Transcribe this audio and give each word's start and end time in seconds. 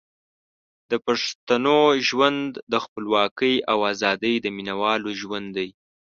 د 0.91 0.91
پښتنو 1.05 1.77
ژوند 2.07 2.51
د 2.71 2.73
خپلواکۍ 2.83 3.55
او 3.71 3.77
ازادۍ 3.91 4.35
د 4.41 4.45
مینوالو 4.57 5.09
ژوند 5.21 5.47
دی. 5.57 5.69